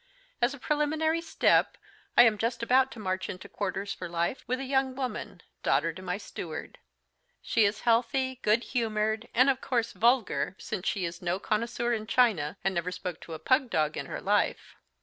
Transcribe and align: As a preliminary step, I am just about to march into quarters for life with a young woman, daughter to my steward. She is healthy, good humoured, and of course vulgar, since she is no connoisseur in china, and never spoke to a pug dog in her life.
As 0.41 0.55
a 0.55 0.57
preliminary 0.57 1.21
step, 1.21 1.77
I 2.17 2.23
am 2.23 2.39
just 2.39 2.63
about 2.63 2.91
to 2.93 2.99
march 2.99 3.29
into 3.29 3.47
quarters 3.47 3.93
for 3.93 4.09
life 4.09 4.43
with 4.47 4.59
a 4.59 4.63
young 4.65 4.95
woman, 4.95 5.43
daughter 5.61 5.93
to 5.93 6.01
my 6.01 6.17
steward. 6.17 6.79
She 7.43 7.65
is 7.65 7.81
healthy, 7.81 8.39
good 8.41 8.63
humoured, 8.63 9.27
and 9.35 9.47
of 9.47 9.61
course 9.61 9.91
vulgar, 9.93 10.55
since 10.57 10.87
she 10.87 11.05
is 11.05 11.21
no 11.21 11.37
connoisseur 11.37 11.93
in 11.93 12.07
china, 12.07 12.57
and 12.63 12.73
never 12.73 12.91
spoke 12.91 13.21
to 13.21 13.35
a 13.35 13.37
pug 13.37 13.69
dog 13.69 13.95
in 13.95 14.07
her 14.07 14.21
life. 14.21 14.75